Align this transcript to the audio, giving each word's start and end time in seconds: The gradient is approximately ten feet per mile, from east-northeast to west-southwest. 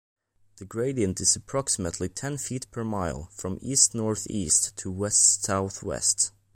The 0.57 0.65
gradient 0.65 1.21
is 1.21 1.35
approximately 1.35 2.09
ten 2.09 2.39
feet 2.39 2.65
per 2.71 2.83
mile, 2.83 3.29
from 3.35 3.59
east-northeast 3.61 4.75
to 4.77 4.89
west-southwest. 4.89 6.31